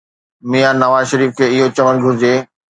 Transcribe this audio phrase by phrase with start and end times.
[0.49, 2.35] ميان نواز شريف کي اهو چوڻ گهرجي.